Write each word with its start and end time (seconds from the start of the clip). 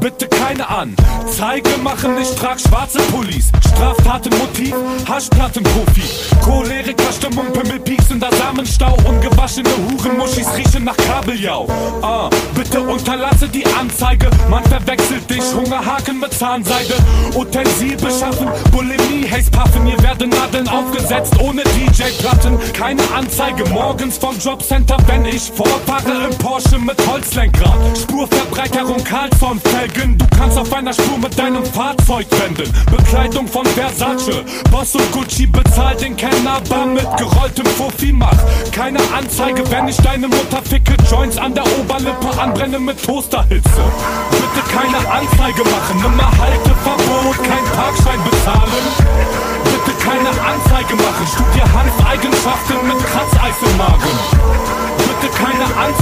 bitte 0.00 0.26
keine 0.26 0.68
an. 0.68 0.96
Zeige 1.30 1.70
machen, 1.82 2.12
ich 2.20 2.34
trag 2.34 2.58
schwarze 2.58 2.98
Pullis. 3.12 3.50
Straftatenmotiv, 3.68 4.74
Haschplattenprofi. 5.08 6.02
Choleriker, 6.42 7.12
Stimmung, 7.12 7.52
Pimmelpieks 7.52 8.10
in 8.10 8.18
der 8.18 8.32
Samenstau. 8.34 8.96
Ungewaschene 9.06 9.68
Hurenmuschis 9.88 10.46
riechen 10.56 10.84
nach 10.84 10.96
Kabeljau. 10.96 11.68
Ah, 12.02 12.28
bitte 12.54 12.80
unterlasse 12.80 13.48
die 13.48 13.64
Anzeige. 13.78 14.30
Man 14.48 14.64
verwechselt 14.64 15.28
dich, 15.30 15.42
Hungerhaken 15.54 16.18
mit 16.18 16.32
Zahnseide. 16.32 16.94
Utensil 17.34 17.96
beschaffen, 17.96 18.48
Bulimie, 18.72 19.28
Haze 19.30 19.50
puffen. 19.50 19.86
Hier 19.86 20.02
werden 20.10 20.30
Nadeln 20.30 20.68
aufgesetzt 20.68 21.38
ohne 21.40 21.62
DJ-Platten. 21.62 22.58
Keine 22.72 23.02
Anzeige 23.14 23.64
morgens 23.70 24.18
vom 24.18 24.36
Jobcenter, 24.38 24.96
wenn 25.06 25.24
ich 25.24 25.52
vorfahre 25.54 26.28
im 26.28 26.36
Porsche 26.38 26.78
mit 26.80 26.96
Holzlenkrad. 27.06 27.76
Spurverbreiterung, 27.96 29.04
Karlsson-Felgen. 29.04 30.18
Du 30.18 30.26
kannst 30.36 30.58
auf 30.58 30.72
einer 30.72 30.92
Spur 30.92 31.18
mit 31.18 31.38
deinem 31.38 31.64
Fahrzeug 31.64 32.26
wenden. 32.40 32.72
Bekleidung 32.90 33.46
von 33.46 33.64
Versace, 33.66 34.42
Boss 34.72 34.96
und 34.96 35.12
Gucci 35.12 35.46
bezahlt 35.46 36.00
den 36.00 36.16
Kenner 36.16 36.60
bar 36.68 36.86
mit 36.86 37.06
gerolltem 37.16 37.66
Fuffi 37.66 38.12
mach. 38.12 38.36
Keine 38.72 38.98
Anzeige, 39.16 39.62
wenn 39.70 39.86
ich 39.86 39.96
deine 39.98 40.26
Mutter 40.26 40.60
ficke. 40.68 40.96
Joints 41.08 41.38
an 41.38 41.54
der 41.54 41.64
Oberlippe 41.78 42.36
anbrenne 42.36 42.80
mit 42.80 43.00
Toasterhitze. 43.04 43.82
Bitte 44.30 44.66
keine 44.76 44.98
Anzeige 45.08 45.62
machen, 45.70 46.02
nimmer 46.02 46.30
Halteverbot, 46.36 47.36
kein 47.44 47.64
Parkschein 47.76 48.18
bezahlen. 48.24 48.79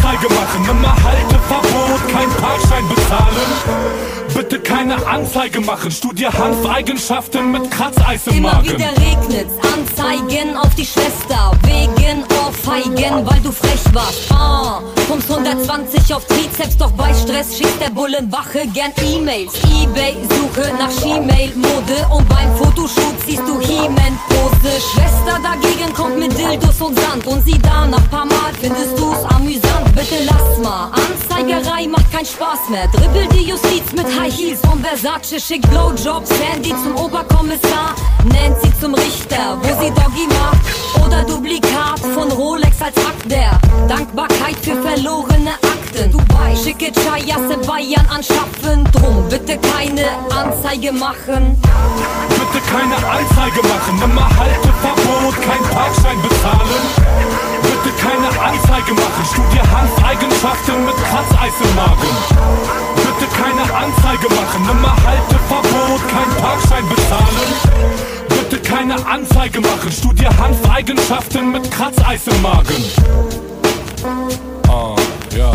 Anzeige 0.09 0.35
machen, 0.35 0.63
nimmer 0.63 0.97
Halteverbot, 1.05 2.09
kein 2.11 2.31
Parkschein 2.31 2.89
bezahlen. 2.89 4.09
Bitte 4.35 4.59
keine 4.61 5.07
Anzeige 5.07 5.61
machen, 5.61 5.91
studie 5.91 6.27
Hanfeigenschaften 6.27 7.51
mit 7.51 7.71
Kratzeis 7.71 8.27
im 8.29 8.39
Immer 8.39 8.55
Magen. 8.55 8.71
wieder 8.71 8.91
regnet's, 8.93 9.53
Anzeigen 9.75 10.57
auf 10.57 10.75
die 10.77 10.87
Schwester. 10.87 11.53
Wegen 11.63 12.25
Ohrfeigen, 12.43 13.27
weil 13.27 13.41
du 13.41 13.53
frech 13.53 13.81
warst. 13.93 14.33
Ah, 14.33 14.81
Kommst 15.09 15.31
120 15.31 16.15
auf 16.15 16.25
Trizeps, 16.27 16.77
doch 16.79 16.91
bei 16.93 17.13
Stress 17.13 17.59
schickt 17.59 17.81
der 17.81 17.91
Bullenwache 17.91 18.67
gern 18.73 18.93
E-Mails. 19.03 19.53
Ebay, 19.83 20.17
Suche 20.31 20.73
nach 20.79 20.91
She-Mail, 20.91 21.53
Mode 21.57 22.07
und 22.11 22.29
beim 22.29 22.57
Fotoshoot 22.57 23.15
siehst 23.27 23.43
du 23.47 23.59
He-Man-Pose. 23.61 24.73
Schwester 24.93 25.39
dagegen 25.43 25.93
kommt 25.95 26.19
mit 26.19 26.37
Dildos 26.39 26.81
und 26.81 26.99
Sand. 26.99 27.27
Und 27.27 27.45
sie 27.45 27.59
da 27.59 27.87
nach 27.87 28.09
paar 28.11 28.27
Mal 28.27 28.53
findest 28.61 28.99
du's 28.99 29.25
amüsant 30.09 30.19
Bitte 30.19 30.25
lass 30.25 30.59
mal, 30.59 30.91
Anzeigerei 30.93 31.87
macht 31.87 32.11
keinen 32.11 32.27
Spaß 32.27 32.71
mehr. 32.71 32.89
Dribbel 32.89 33.27
die 33.29 33.49
Justiz 33.49 33.93
mit 33.95 34.07
High 34.19 34.35
Heels 34.35 34.61
von 34.61 34.83
Versace. 34.83 35.41
Schickt 35.41 35.69
Blowjobs, 35.71 36.29
Sandy 36.29 36.71
zum 36.71 36.97
Oberkommissar. 36.97 37.95
Sie 38.63 38.81
zum 38.81 38.95
Richter, 38.95 39.59
wo 39.61 39.69
sie 39.83 39.91
Doggy 39.91 40.27
macht. 40.29 41.05
Oder 41.05 41.25
Duplikat 41.25 42.01
von 42.15 42.31
Rolex 42.33 42.81
als 42.81 42.97
Akt 42.97 43.31
der 43.31 43.59
Dankbarkeit 43.89 44.57
für 44.63 44.81
verlorene 44.83 45.53
Akten 45.53 46.11
Dubai, 46.11 46.57
schicke 46.57 46.93
Chayasse 46.93 47.59
Bayern 47.67 48.07
anschaffen 48.09 48.85
Drum 48.93 49.29
bitte 49.29 49.59
keine 49.59 50.07
Anzeige 50.31 50.93
machen. 50.93 51.61
Bitte 52.29 52.65
keine 52.71 52.97
Anzeige 52.97 53.61
machen, 53.69 53.99
nimmer 53.99 54.29
Halteverbot, 54.39 55.35
kein 55.43 55.63
Parkschein 55.75 56.21
bezahlen. 56.23 57.19
Bitte 57.63 57.95
keine 58.03 58.18
Anzeige 58.79 58.95
machen, 58.95 59.25
studie 59.25 59.59
Hanfeigenschaften 59.59 60.85
mit 60.85 60.95
Kratzeis 60.95 61.53
im 61.61 61.75
Magen. 61.75 62.17
Bitte 62.95 63.27
keine 63.35 63.63
Anzeige 63.75 64.29
machen, 64.33 64.67
nimmer 64.67 64.95
Halteverbot, 65.05 66.01
kein 66.09 66.31
Parkschein 66.41 66.89
bezahlen. 66.89 67.51
Bitte 68.29 68.61
keine 68.61 68.95
Anzeige 69.05 69.61
machen, 69.61 69.91
studie 69.91 70.27
Hanfeigenschaften 70.27 71.51
mit 71.51 71.69
Kratzeis 71.73 72.29
im 72.29 72.41
Magen. 72.41 72.85
Ah, 74.69 74.95
ja. 75.37 75.53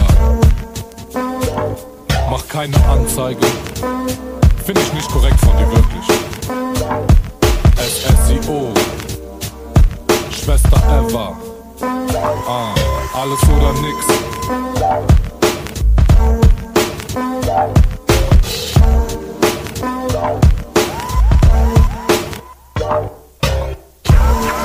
Mach 2.30 2.46
keine 2.50 2.76
Anzeige. 2.90 3.48
Finde 4.66 4.82
ich 4.82 4.94
nicht 4.94 5.10
korrekt 5.10 5.40
von 5.40 5.56
dir 5.58 5.72
wirklich. 5.72 6.08
SSIO. 7.78 8.74
Schwester 10.30 11.08
Eva. 11.08 11.38
Ah, 12.48 12.74
alles 13.24 13.42
oder 13.44 13.72
nix. 13.80 14.06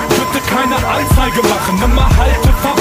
Bitte 0.09 0.41
keine 0.51 0.77
Anzeige 0.77 1.43
machen, 1.47 1.79
nimmer 1.79 2.09
Halteverbot, 2.17 2.59
kein 2.67 2.78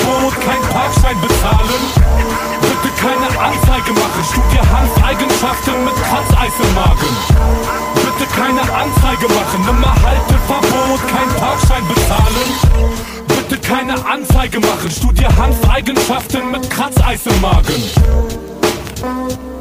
keine 13.68 14.06
Anzeige 14.06 14.62
machen. 14.62 14.90
Studier 14.90 15.36
Hanfeigenschaften 15.36 16.52
mit 16.52 16.70
Kratzeis 16.70 17.26
im 17.26 17.42
Magen. 17.42 19.57